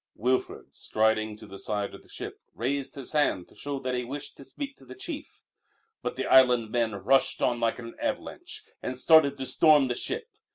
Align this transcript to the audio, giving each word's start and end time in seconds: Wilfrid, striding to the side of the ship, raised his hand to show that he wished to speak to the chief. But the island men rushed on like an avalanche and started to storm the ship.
Wilfrid, 0.15 0.73
striding 0.73 1.37
to 1.37 1.45
the 1.45 1.59
side 1.59 1.93
of 1.93 2.01
the 2.01 2.09
ship, 2.09 2.39
raised 2.55 2.95
his 2.95 3.11
hand 3.11 3.47
to 3.49 3.55
show 3.55 3.77
that 3.81 3.93
he 3.93 4.03
wished 4.03 4.35
to 4.37 4.43
speak 4.43 4.75
to 4.77 4.85
the 4.85 4.95
chief. 4.95 5.43
But 6.01 6.15
the 6.15 6.25
island 6.25 6.71
men 6.71 6.95
rushed 6.95 7.39
on 7.39 7.59
like 7.59 7.77
an 7.77 7.93
avalanche 8.01 8.63
and 8.81 8.97
started 8.97 9.37
to 9.37 9.45
storm 9.45 9.89
the 9.89 9.95
ship. 9.95 10.25